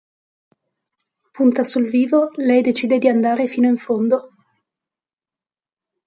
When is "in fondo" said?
3.67-4.33